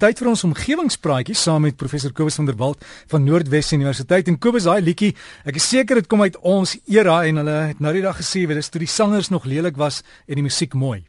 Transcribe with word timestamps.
Tyd 0.00 0.16
vir 0.16 0.30
ons 0.30 0.42
omgewingspraatjie 0.46 1.34
saam 1.36 1.66
met 1.66 1.76
professor 1.76 2.14
Kobus 2.16 2.38
van 2.38 2.46
der 2.48 2.56
Walt 2.56 2.86
van 3.10 3.20
Noordwes 3.26 3.74
Universiteit 3.76 4.30
en 4.32 4.38
Kobus 4.40 4.64
daai 4.64 4.80
liedjie 4.80 5.10
ek 5.44 5.58
is 5.60 5.66
seker 5.68 5.98
dit 6.00 6.06
kom 6.08 6.22
uit 6.24 6.38
ons 6.40 6.70
era 6.88 7.18
en 7.28 7.42
hulle 7.42 7.56
het 7.68 7.82
nou 7.84 7.92
die 7.92 8.00
dag 8.06 8.16
gesê 8.16 8.46
weet 8.48 8.56
dis 8.62 8.72
toe 8.72 8.80
die 8.80 8.88
sangers 8.88 9.28
nog 9.28 9.44
lelik 9.44 9.76
was 9.76 9.98
en 10.24 10.40
die 10.40 10.44
musiek 10.46 10.72
mooi. 10.72 11.02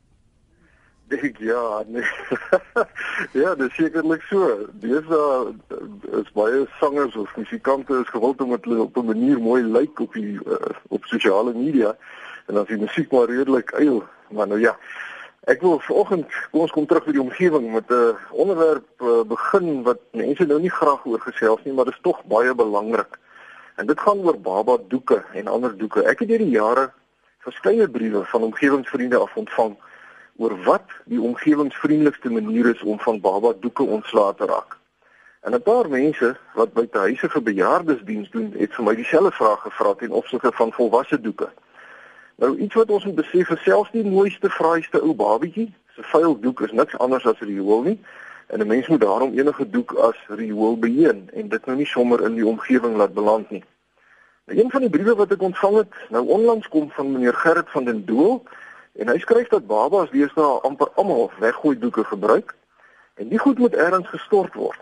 Ek 1.16 1.40
ja, 1.40 1.62
nee. 1.88 2.04
ja, 3.42 3.54
dis 3.62 3.72
sekerlik 3.80 4.26
so. 4.28 4.50
Dis 4.84 5.08
uh, 5.08 5.54
is 6.20 6.36
baie 6.36 6.66
sangers 6.82 7.16
of 7.16 7.32
musikante 7.40 8.02
is 8.02 8.12
gewild 8.12 8.44
om 8.44 8.52
dit 8.58 8.68
op 8.76 9.00
'n 9.00 9.12
manier 9.14 9.40
mooi 9.40 9.62
lyk 9.64 10.04
op 10.04 10.20
die 10.20 10.36
uh, 10.36 10.60
op 10.92 11.08
sosiale 11.08 11.56
media 11.56 11.96
en 12.48 12.60
dan 12.60 12.68
is 12.68 12.76
die 12.76 12.84
musiek 12.84 13.12
maar 13.12 13.32
redelik 13.32 13.72
eil, 13.72 14.04
maar 14.36 14.52
nou 14.52 14.60
ja. 14.60 14.76
Ek 15.50 15.62
wil 15.66 15.80
vanoggend 15.82 16.28
kom 16.52 16.62
ons 16.62 16.72
kom 16.72 16.86
terug 16.86 17.08
by 17.08 17.14
die 17.16 17.22
omgewing 17.22 17.72
met 17.74 17.90
'n 17.90 18.14
onderwerp 18.30 19.02
uh, 19.02 19.24
begin 19.26 19.82
wat 19.84 19.98
mense 20.14 20.46
nou 20.46 20.60
nie 20.62 20.70
graag 20.70 21.06
oor 21.06 21.20
gesels 21.20 21.64
nie, 21.64 21.74
maar 21.74 21.86
dit 21.86 21.94
is 21.94 22.02
tog 22.02 22.20
baie 22.30 22.54
belangrik. 22.54 23.18
En 23.76 23.86
dit 23.90 24.00
gaan 24.00 24.22
oor 24.22 24.38
baba 24.38 24.78
doeke 24.88 25.24
en 25.34 25.48
ander 25.48 25.78
doeke. 25.78 26.04
Ek 26.04 26.20
het 26.20 26.30
hierdie 26.30 26.54
jare 26.54 26.92
verskeie 27.40 27.90
briewe 27.90 28.22
van 28.26 28.44
omgewingsvriende 28.44 29.18
af 29.18 29.34
ontvang 29.36 29.74
oor 30.38 30.56
wat 30.64 30.94
die 31.06 31.22
omgewingsvriendelikste 31.22 32.30
manier 32.30 32.70
is 32.76 32.82
om 32.82 33.00
van 33.00 33.22
baba 33.22 33.54
doeke 33.60 33.84
ontslae 33.84 34.36
te 34.36 34.46
raak. 34.46 34.78
En 35.42 35.56
'n 35.58 35.62
paar 35.62 35.90
mense 35.90 36.38
wat 36.54 36.74
by 36.74 36.86
huise 36.92 37.30
vir 37.30 37.42
bejaardesdiens 37.42 38.30
doen, 38.30 38.54
het 38.58 38.74
vir 38.74 38.86
my 38.86 38.96
dieselfde 38.96 39.32
vraag 39.32 39.62
gevra 39.62 39.94
ten 39.94 40.12
opsigte 40.12 40.52
van 40.52 40.72
volwasse 40.72 41.22
doeke. 41.22 41.50
Nou 42.42 42.58
iets 42.58 42.74
wat 42.74 42.90
ons 42.90 43.04
moet 43.06 43.16
besef 43.16 43.50
is 43.50 43.64
selfs 43.64 43.92
die 43.94 44.02
mooiste 44.04 44.50
fraaiste 44.50 44.98
ou 45.06 45.14
babietjie, 45.14 45.68
se 45.94 46.02
vuil 46.10 46.40
doek 46.42 46.64
is 46.66 46.72
niks 46.74 46.98
anders 46.98 47.26
as 47.30 47.44
riool 47.46 47.84
nie. 47.86 48.00
En 48.48 48.60
'n 48.60 48.68
mens 48.68 48.88
moet 48.88 49.02
daarom 49.02 49.38
enige 49.38 49.70
doek 49.70 49.94
as 49.94 50.18
riool 50.28 50.78
beheen 50.78 51.30
en 51.34 51.50
dit 51.50 51.66
nou 51.66 51.78
nie 51.78 51.86
sommer 51.86 52.24
in 52.26 52.36
die 52.36 52.46
omgewing 52.46 52.96
laat 52.96 53.14
beland 53.14 53.50
nie. 53.50 53.64
Nou 54.46 54.60
een 54.60 54.72
van 54.72 54.82
die 54.82 54.90
briewe 54.90 55.16
wat 55.16 55.32
ek 55.32 55.42
ontvang 55.42 55.76
het, 55.78 55.94
nou 56.10 56.28
onlangs 56.28 56.68
kom 56.68 56.90
van 56.92 57.12
meneer 57.12 57.34
Gerrit 57.34 57.70
van 57.70 57.84
den 57.84 58.06
Doel 58.06 58.44
en 58.94 59.08
hy 59.08 59.18
skryf 59.18 59.48
dat 59.48 59.68
babas 59.68 60.10
deesdae 60.10 60.60
amper 60.62 60.90
almal 60.96 61.32
weggooi 61.40 61.78
doeke 61.80 62.04
gebruik 62.04 62.56
en 63.16 63.28
die 63.28 63.40
goed 63.40 63.58
moet 63.58 63.76
ergens 63.76 64.08
gestort 64.08 64.54
word. 64.54 64.82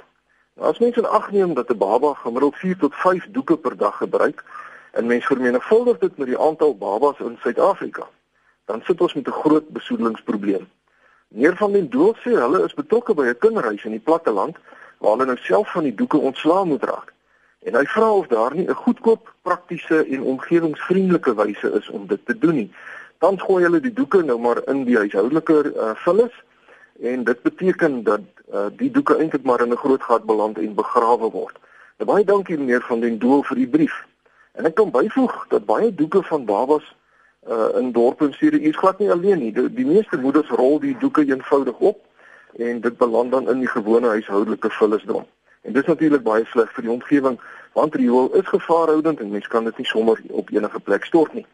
Nou 0.55 0.69
as 0.69 0.79
mense 0.79 0.99
in 0.99 1.07
ag 1.07 1.31
neem 1.31 1.53
dat 1.53 1.69
'n 1.69 1.77
baba 1.77 2.13
gemiddeld 2.13 2.55
4 2.55 2.77
tot 2.77 2.95
5 2.95 3.27
doeke 3.29 3.57
per 3.57 3.77
dag 3.77 3.97
gebruik, 3.97 4.43
en 4.91 5.05
mens 5.05 5.25
vermenigvuldig 5.25 5.97
dit 5.97 6.17
met 6.17 6.27
die 6.27 6.39
aantal 6.39 6.77
babas 6.77 7.19
in 7.19 7.37
Suid-Afrika, 7.41 8.07
dan 8.65 8.81
sit 8.83 9.01
ons 9.01 9.13
met 9.13 9.27
'n 9.27 9.31
groot 9.31 9.69
besoedelingsprobleem. 9.69 10.67
Meer 11.27 11.55
van 11.57 11.71
die 11.71 11.87
doel 11.87 12.15
sê 12.15 12.31
hulle 12.33 12.63
is 12.63 12.73
betrokke 12.73 13.13
by 13.13 13.25
'n 13.25 13.37
kinderhuis 13.37 13.83
in 13.83 13.91
die 13.91 14.07
platteland 14.09 14.57
waar 14.97 15.11
hulle 15.11 15.25
nou 15.25 15.37
self 15.37 15.71
van 15.71 15.83
die 15.83 15.95
doeke 15.95 16.17
ontslaa 16.17 16.63
moet 16.63 16.83
raak. 16.83 17.13
En 17.59 17.75
hy 17.75 17.85
vra 17.85 18.11
of 18.11 18.27
daar 18.27 18.55
nie 18.55 18.67
'n 18.67 18.73
goedkoop, 18.73 19.33
praktiese 19.41 20.05
en 20.05 20.21
omgewingsvriendelike 20.21 21.35
wyse 21.35 21.71
is 21.71 21.89
om 21.89 22.07
dit 22.07 22.25
te 22.25 22.37
doen 22.37 22.55
nie. 22.55 22.71
Dan 23.17 23.39
gooi 23.39 23.63
hulle 23.63 23.79
die 23.79 23.93
doeke 23.93 24.23
nou 24.23 24.39
maar 24.39 24.61
in 24.67 24.83
die 24.83 24.97
huishoudelike 24.97 25.73
uh, 25.75 25.91
vullis 25.95 26.43
en 27.01 27.23
dit 27.23 27.41
beteken 27.41 28.03
dat 28.03 28.21
uh, 28.53 28.65
die 28.71 28.91
doeke 28.91 29.17
eintlik 29.17 29.43
maar 29.43 29.61
in 29.61 29.71
'n 29.71 29.83
groot 29.83 30.03
gat 30.03 30.23
beland 30.23 30.57
en 30.57 30.73
begrawe 30.73 31.29
word. 31.31 31.57
Nou, 31.97 32.11
baie 32.11 32.23
dankie 32.23 32.57
meneer 32.57 32.81
van 32.81 32.99
den 32.99 33.17
Doel 33.19 33.43
vir 33.43 33.55
die 33.55 33.67
brief. 33.67 34.05
En 34.59 34.65
ek 34.67 34.75
kan 34.75 34.89
byvoeg 34.91 35.45
dat 35.47 35.65
baie 35.65 35.93
doeke 35.95 36.19
van 36.23 36.45
babas 36.45 36.83
uh, 37.47 37.69
in 37.79 37.91
dorpe 37.95 38.25
en 38.25 38.33
stede 38.33 38.59
is 38.61 38.75
glad 38.75 38.99
nie 38.99 39.11
alleen 39.11 39.39
nie. 39.39 39.51
Die, 39.55 39.69
die 39.73 39.85
meeste 39.87 40.17
moeders 40.19 40.49
rol 40.51 40.79
die 40.83 40.97
doeke 40.99 41.23
eenvoudig 41.23 41.77
op 41.79 42.01
en 42.57 42.81
dit 42.81 42.97
beland 42.97 43.31
dan 43.31 43.47
in 43.49 43.61
die 43.63 43.69
gewone 43.71 44.07
huishoudelike 44.07 44.69
vullisdrom. 44.69 45.23
En 45.61 45.73
dit 45.73 45.81
is 45.81 45.87
natuurlik 45.87 46.23
baie 46.23 46.43
sleg 46.51 46.73
vir 46.75 46.83
die 46.83 46.91
omgewing 46.91 47.39
want 47.77 47.95
riool 47.95 48.27
is 48.35 48.51
gevaarhoudend 48.51 49.23
en 49.23 49.31
mens 49.31 49.47
kan 49.47 49.63
dit 49.63 49.77
nie 49.77 49.87
sommer 49.87 50.19
op 50.29 50.51
enige 50.51 50.79
plek 50.79 51.07
stort 51.07 51.33
nie. 51.33 51.45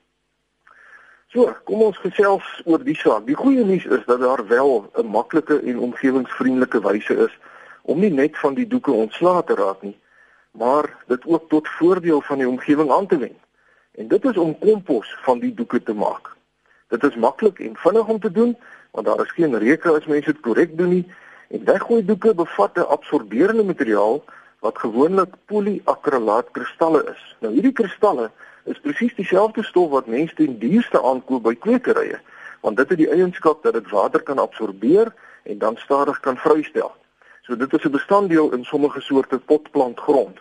So, 1.29 1.51
kom 1.69 1.83
ons 1.85 2.01
gesels 2.01 2.47
oor 2.65 2.81
die 2.81 2.97
saak. 2.97 3.27
Die 3.29 3.37
goeie 3.37 3.65
nuus 3.67 3.85
is 3.85 4.01
dat 4.09 4.23
daar 4.25 4.41
wel 4.47 4.89
'n 4.97 5.05
maklike 5.05 5.59
en 5.61 5.79
omgewingsvriendelike 5.89 6.81
wyse 6.81 7.15
is 7.27 7.37
om 7.81 7.99
nie 7.99 8.13
net 8.13 8.37
van 8.37 8.57
die 8.57 8.67
doeke 8.67 8.91
ontslae 8.91 9.43
te 9.43 9.53
raak 9.53 9.81
nie, 9.81 9.93
maar 10.57 10.95
dit 11.07 11.25
ook 11.25 11.49
tot 11.49 11.67
voordeel 11.69 12.21
van 12.21 12.37
die 12.37 12.47
omgewing 12.49 12.91
aan 12.91 13.07
te 13.07 13.17
wend. 13.17 13.39
En 13.95 14.07
dit 14.07 14.25
is 14.25 14.37
om 14.37 14.59
kompos 14.59 15.17
van 15.21 15.39
die 15.39 15.53
doeke 15.53 15.83
te 15.83 15.93
maak. 15.93 16.35
Dit 16.87 17.03
is 17.03 17.15
maklik 17.15 17.59
en 17.59 17.75
vinnig 17.75 18.07
om 18.07 18.19
te 18.19 18.31
doen 18.31 18.57
want 18.91 19.07
daar 19.07 19.21
is 19.21 19.31
geen 19.31 19.57
reuke 19.57 19.91
as 19.91 20.05
mense 20.05 20.31
dit 20.31 20.41
korrek 20.41 20.77
doen 20.77 20.89
nie 20.89 21.05
en 21.47 21.65
weggooi 21.65 22.05
doeke 22.05 22.33
bevat 22.33 22.77
'n 22.77 22.87
absorberende 22.95 23.63
materiaal 23.63 24.23
wat 24.59 24.79
gewoonlik 24.79 25.33
polyakrylaat 25.45 26.51
kristalle 26.51 27.03
is. 27.11 27.35
Nou 27.39 27.53
hierdie 27.53 27.71
kristalle 27.71 28.31
is 28.63 28.79
presies 28.79 29.15
dieselfde 29.15 29.63
stof 29.63 29.89
wat 29.89 30.07
mense 30.07 30.35
ten 30.35 30.59
duurste 30.59 31.01
aankoop 31.01 31.43
by 31.43 31.55
kwekerye 31.55 32.19
want 32.61 32.77
dit 32.77 32.89
het 32.89 32.97
die 32.97 33.11
eienskap 33.11 33.63
dat 33.63 33.73
dit 33.73 33.89
water 33.89 34.23
kan 34.23 34.39
absorbeer 34.39 35.13
en 35.43 35.57
dan 35.57 35.77
stadig 35.77 36.19
kan 36.19 36.37
vrystel. 36.37 36.91
So 37.45 37.55
dit 37.55 37.73
is 37.73 37.83
'n 37.83 37.91
bestanddeel 37.91 38.51
in 38.53 38.63
sommige 38.63 39.01
soorte 39.01 39.37
potplantgrond. 39.37 40.37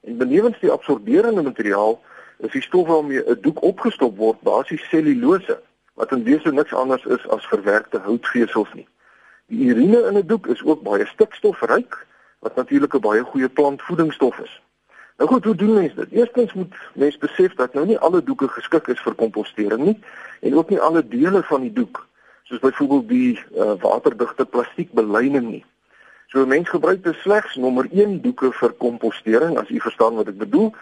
En 0.00 0.16
benewens 0.16 0.60
die 0.60 0.70
absorberende 0.70 1.42
materiaal 1.42 2.02
is 2.38 2.52
die 2.52 2.62
stof 2.62 2.86
waarmee 2.86 3.24
'n 3.30 3.38
doek 3.40 3.62
opgestop 3.62 4.16
word 4.16 4.40
basies 4.40 4.88
selulose 4.88 5.60
wat 5.94 6.12
in 6.12 6.22
wese 6.22 6.52
niks 6.52 6.72
anders 6.72 7.04
is 7.04 7.28
as 7.28 7.46
verwerkte 7.46 7.98
houtveesels 7.98 8.72
nie. 8.72 8.88
Die 9.46 9.66
urine 9.66 10.06
in 10.08 10.16
'n 10.16 10.26
doek 10.26 10.46
is 10.46 10.62
ook 10.62 10.82
baie 10.82 11.06
stikstofryk 11.06 12.06
wat 12.38 12.54
natuurlik 12.54 12.94
'n 12.94 13.00
baie 13.00 13.22
goeie 13.22 13.48
plantvoedingsstof 13.48 14.38
is. 14.38 14.62
Nou 15.16 15.30
goed, 15.30 15.44
hoe 15.44 15.54
doen 15.54 15.74
mense 15.74 15.94
dit? 15.94 16.10
Eerstens 16.10 16.52
moet 16.52 16.74
mense 16.94 17.18
besef 17.18 17.54
dat 17.54 17.74
nou 17.74 17.86
nie 17.86 17.98
alle 17.98 18.22
doeke 18.22 18.48
geskik 18.48 18.86
is 18.86 19.00
vir 19.00 19.14
kompostering 19.14 19.84
nie 19.84 20.00
en 20.40 20.54
ook 20.54 20.68
nie 20.68 20.80
alle 20.80 21.08
dele 21.08 21.42
van 21.42 21.60
die 21.60 21.72
doek 21.72 22.06
soos 22.42 22.58
byvoorbeeld 22.58 23.08
die 23.08 23.40
uh, 23.56 23.72
waterdigte 23.80 24.44
plastiek 24.44 24.92
beleining 24.92 25.50
nie 25.50 25.64
So 26.34 26.42
'n 26.42 26.48
mens 26.48 26.68
gebruik 26.68 27.04
dus 27.04 27.20
slegs 27.20 27.54
nommer 27.54 27.86
1 27.90 28.20
doeke 28.20 28.52
vir 28.52 28.72
kompostering 28.72 29.58
as 29.58 29.68
u 29.68 29.80
verstaan 29.80 30.14
wat 30.14 30.26
ek 30.28 30.38
bedoel. 30.38 30.74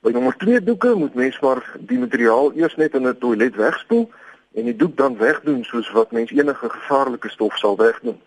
By 0.00 0.10
nommer 0.10 0.36
2 0.36 0.62
doeke 0.62 0.94
moet 0.94 1.14
mens 1.14 1.40
maar 1.40 1.64
die 1.78 1.98
materiaal 1.98 2.52
eers 2.54 2.76
net 2.76 2.94
in 2.94 3.08
'n 3.08 3.18
toilet 3.18 3.56
wegspoel 3.56 4.10
en 4.52 4.64
die 4.64 4.76
doek 4.76 4.96
dan 4.96 5.16
wegdoen 5.16 5.64
soos 5.64 5.90
wat 5.90 6.12
mens 6.12 6.30
enige 6.30 6.68
gevaarlike 6.68 7.28
stof 7.28 7.56
sal 7.56 7.76
wegdoen. 7.76 8.20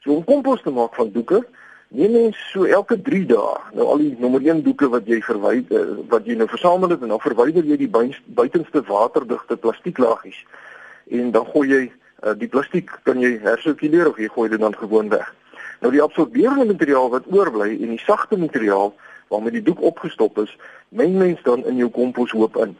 So 0.00 0.12
om 0.12 0.24
kompos 0.24 0.62
te 0.62 0.70
maak 0.70 0.94
van 0.94 1.12
doeke, 1.12 1.44
neem 1.88 2.12
mens 2.12 2.50
so 2.50 2.64
elke 2.64 3.02
3 3.02 3.26
dae 3.26 3.60
nou 3.72 3.86
al 3.86 3.98
die 3.98 4.16
nommer 4.18 4.40
1 4.40 4.62
doeke 4.62 4.88
wat 4.88 5.06
jy 5.06 5.20
verwyder 5.20 5.80
eh, 5.80 5.96
wat 6.08 6.24
jy 6.26 6.34
nou 6.34 6.48
versamel 6.48 6.88
het 6.88 7.02
en 7.02 7.08
dan 7.08 7.20
verwyder 7.20 7.64
jy 7.64 7.76
die 7.76 8.10
buitenste 8.24 8.82
waterdigte 8.82 9.56
plastieklaagies 9.56 10.44
en 11.10 11.30
dan 11.30 11.46
gooi 11.46 11.68
jy 11.68 11.92
uh, 12.22 12.32
die 12.32 12.48
plastiek 12.48 12.90
kan 13.02 13.20
jy 13.20 13.38
hersirkuleer 13.38 14.08
of 14.08 14.16
jy 14.16 14.28
gooi 14.28 14.48
dit 14.48 14.60
dan 14.60 14.76
gewoon 14.76 15.08
weg. 15.08 15.34
Nou 15.84 15.92
die 15.92 16.02
absorberende 16.02 16.64
materiaal 16.64 17.10
wat 17.12 17.26
oorbly 17.28 17.74
en 17.74 17.90
die 17.92 18.00
sagte 18.00 18.38
materiaal 18.40 18.94
waarmee 19.28 19.52
die 19.52 19.62
doek 19.62 19.82
opgestop 19.84 20.38
is, 20.40 20.52
meng 20.88 21.18
mens 21.20 21.42
dan 21.44 21.64
in 21.68 21.76
jou 21.76 21.90
komposhoop 21.92 22.56
in. 22.56 22.72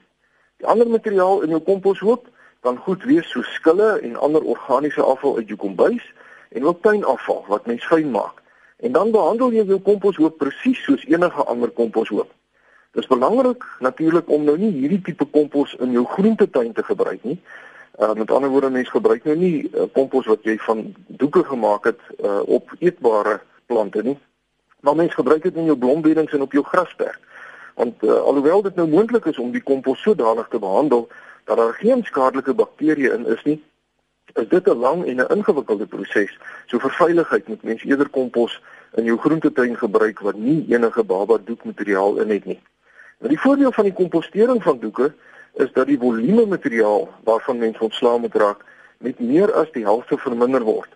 Die 0.56 0.66
ander 0.66 0.88
materiaal 0.88 1.42
in 1.44 1.52
jou 1.52 1.60
komposhoop 1.66 2.30
kan 2.64 2.78
goed 2.86 3.04
wees 3.04 3.28
so 3.28 3.44
skille 3.44 3.90
en 4.00 4.16
ander 4.16 4.40
organiese 4.54 5.04
afval 5.04 5.36
uit 5.36 5.52
jou 5.52 5.58
kombuis 5.60 6.06
en 6.56 6.64
ook 6.64 6.80
tuinafval 6.80 7.44
wat 7.52 7.68
mens 7.68 7.84
fyn 7.84 8.08
maak. 8.14 8.40
En 8.80 8.96
dan 8.96 9.12
behandel 9.12 9.52
jy 9.52 9.66
jou 9.74 9.80
komposhoop 9.84 10.40
presies 10.40 10.80
soos 10.88 11.04
enige 11.04 11.44
ander 11.44 11.68
komposhoop. 11.76 12.32
Dit 12.96 13.04
is 13.04 13.12
belangrik 13.12 13.68
natuurlik 13.84 14.32
om 14.32 14.48
nou 14.48 14.56
nie 14.56 14.72
hierdie 14.78 15.02
tipe 15.10 15.28
kompos 15.28 15.76
in 15.76 15.92
jou 15.92 16.06
groentetuin 16.16 16.72
te 16.72 16.88
gebruik 16.88 17.20
nie, 17.28 17.36
Uh, 17.98 18.12
met 18.12 18.30
ander 18.30 18.50
woorde 18.50 18.70
mense 18.70 18.90
gebruik 18.90 19.24
nou 19.24 19.36
nie 19.36 19.70
uh, 19.70 19.84
kompos 19.92 20.26
wat 20.26 20.42
jy 20.42 20.56
van 20.58 20.94
doeke 21.06 21.44
gemaak 21.44 21.84
het 21.84 22.00
uh, 22.18 22.40
op 22.42 22.72
eetbare 22.78 23.40
plante 23.66 24.02
nie. 24.02 24.18
Maar 24.80 24.96
mense 24.96 25.14
gebruik 25.14 25.42
dit 25.42 25.54
in 25.54 25.64
jou 25.64 25.76
blombeddings 25.78 26.32
en 26.32 26.42
op 26.42 26.52
jou 26.52 26.64
grasperk. 26.64 27.20
Want 27.74 28.02
uh, 28.02 28.12
alhoewel 28.12 28.62
dit 28.62 28.74
nou 28.74 28.88
moontlik 28.88 29.24
is 29.24 29.38
om 29.38 29.52
die 29.54 29.62
kompos 29.62 30.02
sodanig 30.02 30.48
te 30.50 30.58
behandel 30.58 31.08
dat 31.44 31.56
daar 31.56 31.72
geen 31.72 32.02
skadelike 32.04 32.54
bakterieë 32.54 33.12
in 33.14 33.26
is 33.26 33.42
nie, 33.44 33.62
is 34.34 34.48
dit 34.48 34.68
'n 34.68 34.78
lang 34.78 35.04
en 35.04 35.16
'n 35.16 35.32
ingewikkelde 35.36 35.86
proses. 35.86 36.38
So 36.66 36.78
vir 36.78 36.90
veiligheid 36.90 37.48
moet 37.48 37.62
mense 37.62 37.86
eerder 37.86 38.08
kompos 38.08 38.62
in 38.94 39.04
jou 39.04 39.18
groentetuin 39.18 39.76
gebruik 39.76 40.20
wat 40.20 40.36
nie 40.36 40.64
enige 40.68 41.04
baba 41.04 41.38
doekmateriaal 41.44 42.16
in 42.16 42.30
het 42.30 42.44
nie. 42.44 42.60
Nou 43.18 43.28
die 43.28 43.40
voordeel 43.40 43.72
van 43.72 43.84
die 43.84 43.92
kompostering 43.92 44.62
van 44.62 44.78
doeke 44.78 45.12
is 45.54 45.72
dat 45.72 45.86
die 45.86 45.98
volume 45.98 46.46
materiaal 46.46 47.08
waarvan 47.24 47.58
mens 47.58 47.78
ontslaa 47.78 48.16
moet 48.16 48.34
raak 48.34 48.64
met 48.98 49.20
meer 49.20 49.52
as 49.52 49.70
die 49.72 49.84
helfte 49.84 50.18
verminder 50.18 50.62
word. 50.62 50.90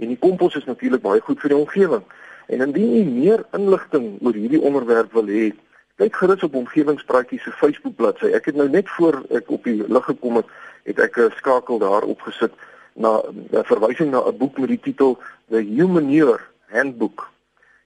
En 0.00 0.08
die 0.08 0.18
kompos 0.18 0.54
is 0.56 0.64
natuurlik 0.64 1.02
baie 1.02 1.20
goed 1.20 1.40
vir 1.40 1.52
die 1.52 1.58
omgewing. 1.58 2.04
En 2.46 2.60
indien 2.60 2.96
u 2.96 3.02
meer 3.04 3.44
inligting 3.56 4.16
oor 4.22 4.34
hierdie 4.34 4.60
onderwerp 4.60 5.12
wil 5.12 5.28
hê, 5.28 5.50
kyk 6.00 6.16
gerus 6.16 6.44
op 6.46 6.56
omgewingspraatjies 6.56 7.44
se 7.44 7.52
Facebook 7.52 7.96
bladsy. 7.96 8.32
Ek 8.32 8.48
het 8.48 8.56
nou 8.56 8.68
net 8.68 8.88
voor 8.96 9.20
ek 9.36 9.50
op 9.52 9.64
die 9.68 9.84
lig 9.84 10.06
gekom 10.08 10.40
het, 10.40 10.48
het 10.88 10.98
ek 10.98 11.18
'n 11.18 11.36
skakel 11.36 11.78
daar 11.78 12.02
opgesit 12.02 12.52
na 12.94 13.20
'n 13.20 13.64
verwysing 13.72 14.10
na 14.10 14.24
'n 14.24 14.36
boek 14.36 14.58
met 14.58 14.68
die 14.68 14.80
titel 14.80 15.18
The 15.50 15.60
Human 15.60 16.10
Year 16.10 16.40
Handbook. 16.72 17.28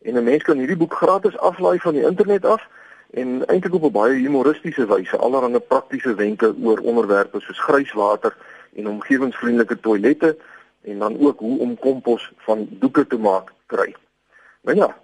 En 0.03 0.17
'n 0.17 0.25
mens 0.25 0.43
kan 0.43 0.59
hierdie 0.59 0.77
boek 0.77 0.95
gratis 0.95 1.39
aflaai 1.39 1.79
van 1.79 1.95
die 1.95 2.07
internet 2.07 2.45
af 2.45 2.63
en 3.15 3.47
eintlik 3.47 3.75
op 3.75 3.85
'n 3.85 3.93
baie 3.93 4.15
humoristiese 4.15 4.87
wyse 4.87 5.17
allerlei 5.17 5.59
praktiese 5.59 6.15
wenke 6.15 6.55
oor 6.63 6.79
onderwerpe 6.79 7.41
soos 7.41 7.61
grijswater 7.61 8.37
en 8.75 8.89
omgewingsvriendelike 8.89 9.81
toilette 9.81 10.37
en 10.83 10.99
dan 10.99 11.21
ook 11.21 11.39
hoe 11.39 11.59
om 11.59 11.79
kompos 11.79 12.33
van 12.37 12.67
doeke 12.71 13.07
te 13.07 13.19
maak 13.19 13.53
kry. 13.67 13.95
Nou 14.63 14.77
ja, 14.77 14.97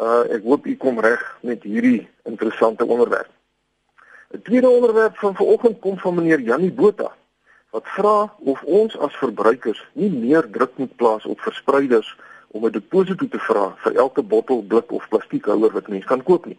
uh, 0.00 0.34
ek 0.34 0.42
hoop 0.42 0.66
u 0.66 0.76
kom 0.76 1.00
reg 1.00 1.38
met 1.40 1.62
hierdie 1.62 2.08
interessante 2.22 2.86
onderwerp. 2.86 3.28
'n 4.30 4.42
Tweede 4.42 4.68
onderwerp 4.68 5.16
van 5.16 5.34
vanoggend 5.34 5.78
kom 5.78 5.98
van 5.98 6.14
meneer 6.14 6.40
Jannie 6.40 6.72
Botha 6.72 7.12
wat 7.70 7.84
vra 7.84 8.34
of 8.38 8.62
ons 8.62 8.98
as 8.98 9.16
verbruikers 9.16 9.88
nie 9.92 10.10
meer 10.10 10.50
druk 10.50 10.76
moet 10.76 10.96
plaas 10.96 11.24
op 11.24 11.40
verspreiders 11.40 12.16
om 12.48 12.64
'n 12.64 12.72
deposito 12.72 13.28
te 13.28 13.38
vra 13.38 13.74
vir 13.76 13.96
elke 13.96 14.22
bottel, 14.22 14.62
blik 14.62 14.92
of 14.92 15.08
plastiekhouer 15.08 15.72
wat 15.72 15.88
mens 15.88 16.04
kan 16.04 16.22
koop 16.22 16.46
nie. 16.46 16.58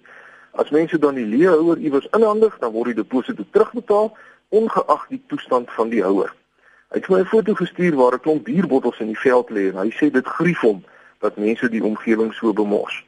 As 0.60 0.70
mense 0.70 1.00
dan 1.00 1.16
die 1.16 1.26
leehouer 1.26 1.78
iewers 1.78 2.08
inhandig, 2.12 2.58
dan 2.60 2.74
word 2.76 2.92
die 2.92 2.98
deposito 3.00 3.46
terugbetaal 3.56 4.10
ongeag 4.52 5.06
die 5.08 5.22
toestand 5.32 5.72
van 5.72 5.88
die 5.94 6.02
houer. 6.04 6.34
Hy 6.92 7.00
het 7.00 7.08
my 7.08 7.20
'n 7.20 7.32
foto 7.32 7.54
gestuur 7.54 7.96
waar 7.96 8.14
'n 8.14 8.20
klomp 8.20 8.44
bierbottels 8.44 9.00
in 9.00 9.08
die 9.08 9.20
veld 9.20 9.50
lê 9.50 9.70
en 9.70 9.78
hy 9.78 9.90
sê 9.96 10.12
dit 10.12 10.28
grief 10.28 10.60
hom 10.60 10.84
dat 11.20 11.38
mense 11.38 11.70
die 11.70 11.84
omgewing 11.84 12.34
so 12.34 12.54
bemors. 12.54 13.06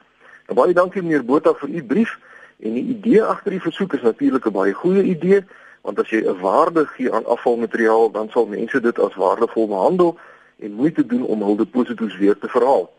En 0.47 0.55
baie 0.55 0.73
dankie 0.73 1.01
meneer 1.01 1.25
Botha 1.25 1.53
vir 1.53 1.69
u 1.69 1.83
brief 1.83 2.19
en 2.59 2.73
die 2.73 2.87
idee 2.95 3.23
agter 3.23 3.51
die 3.51 3.61
versoek 3.67 3.93
is 3.93 4.01
natuurlik 4.01 4.45
'n 4.45 4.51
baie 4.51 4.73
goeie 4.73 5.03
idee 5.03 5.43
want 5.81 5.99
as 5.99 6.09
jy 6.09 6.23
'n 6.23 6.39
waarde 6.39 6.85
gee 6.85 7.11
aan 7.11 7.25
afvalmateriaal 7.25 8.11
dan 8.11 8.29
sal 8.29 8.45
mense 8.45 8.79
dit 8.79 8.99
as 8.99 9.15
waardevol 9.15 9.67
behandel 9.67 10.17
en 10.59 10.71
moeite 10.71 11.05
doen 11.05 11.25
om 11.25 11.41
hul 11.41 11.55
deposito's 11.55 12.17
weer 12.17 12.37
te 12.37 12.47
verhaal. 12.47 12.91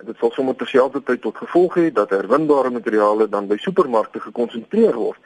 En 0.00 0.06
dit 0.06 0.16
sal 0.18 0.32
sommer 0.34 0.56
terselfdertyd 0.58 1.20
tot 1.22 1.36
gevolg 1.36 1.76
hê 1.78 1.90
dat 1.92 2.10
herwinbare 2.10 2.70
materiale 2.70 3.28
dan 3.30 3.46
by 3.46 3.56
supermarkte 3.62 4.20
gekonsentreer 4.20 4.96
word 4.98 5.20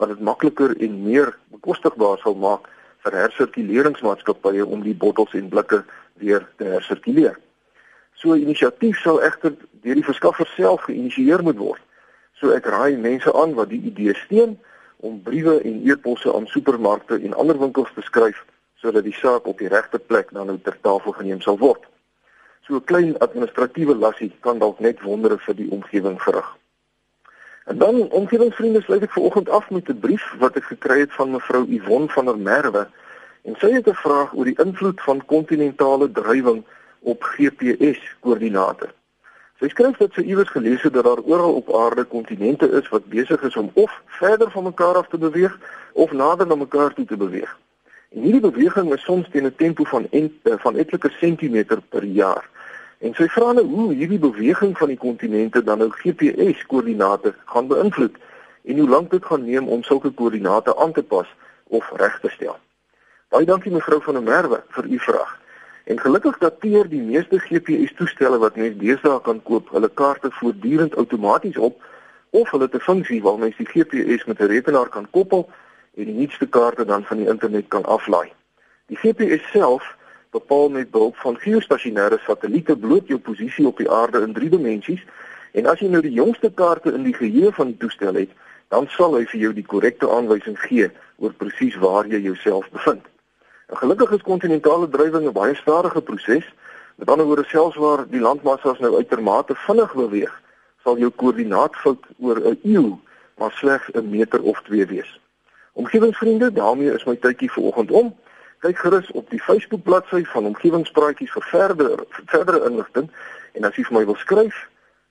wat 0.00 0.08
dit 0.10 0.20
makliker 0.20 0.72
en 0.86 1.02
meer 1.04 1.34
bekostigbaar 1.54 2.18
sal 2.22 2.34
maak 2.34 2.70
vir 3.04 3.18
hersirkuleringsmaatskappye 3.20 4.64
om 4.64 4.82
die 4.82 4.96
bottels 4.96 5.36
en 5.38 5.50
blikke 5.52 5.82
weer 6.22 6.48
te 6.56 6.64
hersirkuleer. 6.64 7.36
So 8.14 8.32
'n 8.32 8.42
inisiatief 8.46 8.98
sou 9.02 9.20
egter 9.20 9.52
deur 9.82 9.94
die 9.94 10.10
verskaffer 10.10 10.48
self 10.56 10.88
geïnisieer 10.88 11.42
moet 11.42 11.58
word. 11.58 11.82
So 12.40 12.50
ek 12.50 12.66
raai 12.66 12.96
mense 12.96 13.32
aan 13.32 13.54
wat 13.54 13.68
die 13.68 13.82
idee 13.92 14.14
steun 14.14 14.58
om 14.96 15.22
briewe 15.22 15.60
en 15.60 15.84
e-posse 15.90 16.34
aan 16.34 16.46
supermarkte 16.46 17.20
en 17.20 17.34
ander 17.34 17.58
winkels 17.58 17.92
te 17.94 18.02
skryf 18.02 18.44
sodat 18.80 19.04
die 19.04 19.16
saak 19.16 19.46
op 19.46 19.58
die 19.58 19.68
regte 19.68 19.98
plek 19.98 20.32
dan 20.32 20.46
nou 20.46 20.58
ter 20.58 20.76
tafel 20.80 21.12
geneem 21.12 21.40
sal 21.40 21.58
word. 21.58 21.84
So 22.66 22.74
'n 22.74 22.84
klein 22.84 23.18
administratiewe 23.18 23.94
lassie 23.94 24.32
kan 24.40 24.58
dalk 24.58 24.78
net 24.80 25.00
wondere 25.00 25.38
vir 25.38 25.54
die 25.54 25.70
omgewing 25.70 26.22
verrig. 26.22 26.56
En 27.64 27.78
dan 27.78 28.10
omgewingsvriende 28.10 28.82
sluit 28.82 29.02
ek 29.02 29.12
vanoggend 29.12 29.48
af 29.48 29.70
met 29.70 29.88
'n 29.88 29.98
brief 29.98 30.34
wat 30.38 30.56
ek 30.56 30.64
gekry 30.64 30.98
het 30.98 31.12
van 31.12 31.30
mevrou 31.30 31.64
Yvonne 31.68 32.08
van 32.08 32.24
der 32.24 32.38
Merwe 32.38 32.88
en 33.42 33.54
sy 33.58 33.70
het 33.72 33.88
'n 33.88 33.94
vraag 33.94 34.34
oor 34.34 34.44
die 34.44 34.60
invloed 34.64 35.00
van 35.00 35.24
kontinentale 35.24 36.12
drywing 36.12 36.64
op 37.00 37.22
GPS 37.22 38.00
koördinate. 38.20 38.88
Sy 39.60 39.68
skryf 39.68 39.96
dat 39.96 40.12
sy 40.12 40.20
iewers 40.20 40.50
gelees 40.50 40.82
het 40.82 40.92
dat 40.92 41.04
daar 41.04 41.22
oral 41.22 41.54
op 41.54 41.74
aarde 41.74 42.04
kontinente 42.04 42.70
is 42.70 42.88
wat 42.88 43.08
besig 43.08 43.42
is 43.42 43.56
om 43.56 43.70
of 43.74 44.02
verder 44.06 44.50
van 44.50 44.62
mekaar 44.62 44.94
af 44.94 45.08
te 45.08 45.18
beweeg 45.18 45.58
of 45.92 46.12
nader 46.12 46.46
na 46.46 46.54
mekaar 46.54 46.94
toe 46.94 47.04
te 47.04 47.16
beweeg. 47.16 47.58
En 48.08 48.22
hierdie 48.22 48.40
beweging 48.40 48.92
is 48.92 49.04
soms 49.04 49.28
teen 49.30 49.46
'n 49.46 49.54
tempo 49.56 49.84
van 49.84 50.06
en, 50.10 50.40
van 50.42 50.76
etlike 50.76 51.10
sentimeter 51.20 51.80
per 51.88 52.04
jaar. 52.04 52.52
En 53.04 53.12
sy 53.12 53.26
vra 53.28 53.52
nou 53.52 53.64
hoe 53.68 53.90
hierdie 53.92 54.18
beweging 54.18 54.70
van 54.78 54.88
die 54.88 55.00
kontinente 55.00 55.60
dan 55.62 55.82
nou 55.82 55.90
GPS 55.92 56.62
koördinate 56.70 57.34
gaan 57.52 57.66
beïnvloed 57.68 58.14
en 58.64 58.78
hoe 58.78 58.88
lank 58.88 59.10
dit 59.10 59.24
gaan 59.24 59.42
neem 59.44 59.66
om 59.68 59.82
sulke 59.84 60.10
koördinate 60.10 60.72
aan 60.80 60.92
te 60.96 61.02
pas 61.02 61.28
of 61.68 61.90
reg 62.00 62.14
te 62.20 62.30
stel. 62.32 62.56
Baie 63.28 63.44
dankie 63.44 63.72
mevrou 63.72 63.98
van 64.06 64.16
der 64.16 64.24
Merwe 64.24 64.62
vir 64.76 64.88
u 64.88 64.98
vraag. 64.98 65.34
En 65.84 66.00
gelukkig 66.00 66.38
dateer 66.40 66.88
die 66.88 67.02
meeste 67.02 67.38
GPS 67.44 67.92
toestelle 67.98 68.38
wat 68.40 68.56
mens 68.56 68.78
deesdae 68.80 69.20
kan 69.26 69.42
koop, 69.42 69.68
hulle 69.76 69.90
kaarte 70.00 70.30
voortdurend 70.38 70.96
outomaties 70.96 71.58
op 71.60 71.82
of 72.30 72.50
hulle 72.50 72.70
het 72.70 72.74
'n 72.74 72.88
funksie 72.88 73.20
waar 73.22 73.38
mens 73.38 73.56
die 73.56 73.68
GPS 73.68 74.24
met 74.24 74.40
'n 74.40 74.48
rekenaar 74.54 74.88
kan 74.88 75.10
koppel 75.10 75.50
en 75.94 76.04
die 76.04 76.18
nuutste 76.20 76.46
kaarte 76.46 76.84
dan 76.84 77.04
van 77.04 77.16
die 77.16 77.28
internet 77.28 77.68
kan 77.68 77.84
aflaai. 77.84 78.32
Die 78.86 78.96
GPS 78.96 79.50
self 79.50 79.96
bepaal 80.34 80.68
met 80.74 80.90
behulp 80.90 81.16
van 81.22 81.38
geostasionêre 81.38 82.18
satelliete 82.26 82.76
bloot 82.76 83.08
jou 83.08 83.18
posisie 83.18 83.66
op 83.70 83.78
die 83.78 83.90
aarde 83.90 84.22
in 84.26 84.34
3 84.34 84.50
dimensies 84.56 85.02
en 85.54 85.68
as 85.70 85.80
jy 85.82 85.88
nou 85.92 86.02
die 86.02 86.14
jongste 86.16 86.50
kaarte 86.50 86.92
in 86.98 87.06
die 87.06 87.14
geheue 87.14 87.52
van 87.54 87.70
die 87.70 87.78
toestel 87.78 88.18
het, 88.18 88.30
dan 88.74 88.88
sal 88.96 89.14
hy 89.14 89.22
vir 89.30 89.40
jou 89.40 89.52
die 89.54 89.66
korrekte 89.72 90.10
aanwysing 90.10 90.56
gee 90.66 90.88
oor 91.22 91.34
presies 91.38 91.76
waar 91.82 92.08
jy 92.10 92.18
jouself 92.24 92.66
bevind. 92.74 93.04
En 93.70 93.78
gelukkig 93.78 94.16
is 94.18 94.26
kontinentale 94.26 94.88
drywing 94.90 95.28
'n 95.28 95.32
baie 95.32 95.54
stadige 95.54 96.02
proses. 96.02 96.46
Met 96.96 97.10
ander 97.10 97.26
woorde 97.26 97.44
selfs 97.46 97.76
waar 97.76 98.04
die 98.10 98.20
landmassas 98.20 98.78
nou 98.78 98.96
uitermate 98.96 99.54
vinnig 99.54 99.94
beweeg, 99.94 100.34
sal 100.82 100.98
jou 100.98 101.10
koördinaatfout 101.10 102.02
oor 102.18 102.38
'n 102.40 102.58
eeu 102.62 102.98
maar 103.38 103.52
slegs 103.52 103.90
'n 103.92 104.10
meter 104.10 104.42
of 104.42 104.62
2 104.62 104.86
wees. 104.86 105.20
Omgewingsvriende, 105.72 106.52
daarmee 106.52 106.92
is 106.94 107.04
my 107.04 107.16
tydjie 107.16 107.50
vir 107.50 107.62
oggend 107.62 107.90
om 107.90 108.14
kyk 108.64 108.78
gerus 108.80 109.10
op 109.12 109.30
die 109.30 109.40
Facebook 109.42 109.82
bladsy 109.84 110.22
van 110.32 110.46
omgewingspraatjies 110.52 111.32
vir 111.36 111.48
verder 111.50 112.04
vir 112.16 112.24
verdere 112.32 112.62
inligting 112.68 113.10
en 113.52 113.68
as 113.68 113.76
jy 113.76 113.84
vir 113.88 113.98
my 113.98 114.04
wil 114.08 114.16
skryf 114.22 114.62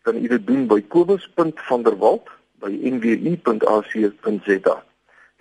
kan 0.08 0.18
jy 0.18 0.32
dit 0.32 0.48
doen 0.48 0.66
by 0.72 0.80
kobus.vanderwalt 0.94 2.32
by 2.64 2.72
nwu.ac.za. 2.90 4.76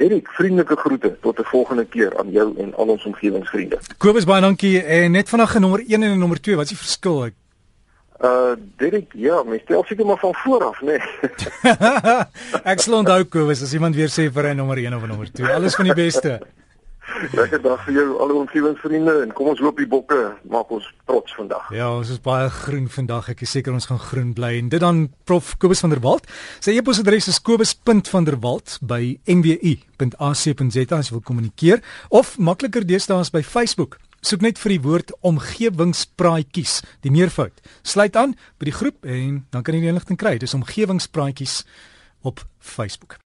Erik, 0.03 0.29
vriendelike 0.37 0.77
groete 0.77 1.13
tot 1.25 1.39
'n 1.39 1.51
volgende 1.55 1.85
keer 1.85 2.19
aan 2.19 2.31
jou 2.31 2.49
en 2.59 2.75
al 2.75 2.89
ons 2.95 3.05
omgewingsvriende. 3.05 3.79
Kobus 3.99 4.25
baie 4.25 4.41
dankie 4.41 4.83
en 4.83 5.13
net 5.13 5.29
vanaand 5.29 5.59
nommer 5.59 5.81
1 5.87 6.03
en 6.03 6.19
nommer 6.19 6.41
2, 6.41 6.57
wat 6.57 6.65
is 6.65 6.75
die 6.77 6.83
verskil? 6.85 7.25
Ek 7.25 7.35
Uh 8.23 8.55
Derek, 8.79 9.11
ja, 9.19 9.43
my 9.43 9.59
stel 9.59 9.83
seker 9.85 10.07
maar 10.07 10.19
van 10.19 10.35
voor 10.35 10.65
af, 10.65 10.81
né? 10.81 10.95
Nee. 10.95 11.73
ek 12.73 12.79
sal 12.79 12.95
onthou 12.95 13.25
Kobus 13.25 13.63
as 13.63 13.73
iemand 13.75 13.97
weer 13.99 14.09
sê 14.09 14.31
vir 14.31 14.53
'n 14.53 14.57
nommer 14.57 14.79
1 14.79 14.95
of 14.95 15.07
nommer 15.07 15.33
2. 15.33 15.55
Alles 15.55 15.75
van 15.75 15.85
die 15.85 15.95
beste. 15.95 16.41
Lekker 17.39 17.61
dag 17.63 17.81
vir 17.87 17.97
jou 17.97 18.05
al 18.23 18.31
ons 18.31 18.45
omgewingsvriende 18.45 19.15
en 19.25 19.33
kom 19.37 19.51
ons 19.53 19.61
loop 19.63 19.81
die 19.81 19.89
bokke 19.91 20.19
maak 20.51 20.71
ons 20.75 20.87
trots 21.09 21.35
vandag. 21.35 21.67
Ja, 21.75 21.89
ons 21.91 22.13
is 22.15 22.21
baie 22.23 22.49
groen 22.53 22.87
vandag. 22.93 23.33
Ek 23.33 23.43
is 23.47 23.55
seker 23.57 23.75
ons 23.75 23.89
gaan 23.91 24.01
groen 24.03 24.31
bly. 24.37 24.55
En 24.61 24.71
dit 24.73 24.83
dan 24.83 25.05
Prof 25.29 25.57
Kobus 25.63 25.83
van 25.83 25.95
der 25.95 26.03
Walt. 26.05 26.29
Sy 26.63 26.77
e-posadres 26.79 27.29
is 27.33 27.41
kobus.vanderwalt 27.43 28.79
by 28.87 29.17
nwu.ac.za 29.27 30.23
as 30.23 31.11
jy 31.11 31.17
wil 31.17 31.27
kommunikeer 31.27 31.83
of 32.15 32.37
makliker 32.39 32.87
deesdae 32.87 33.23
is 33.23 33.33
by 33.35 33.43
Facebook. 33.47 33.99
Soek 34.23 34.45
net 34.45 34.61
vir 34.63 34.77
die 34.77 34.83
woord 34.85 35.11
omgewingspraatjies, 35.27 36.77
die 37.03 37.11
meervoud. 37.11 37.59
Sluit 37.83 38.15
aan 38.19 38.37
by 38.63 38.71
die 38.71 38.77
groep 38.77 39.03
en 39.03 39.43
dan 39.51 39.67
kan 39.67 39.75
jy 39.75 39.83
die 39.83 39.91
inligting 39.91 40.21
kry. 40.21 40.37
Dis 40.39 40.55
omgewingspraatjies 40.55 41.65
op 42.23 42.47
Facebook. 42.63 43.19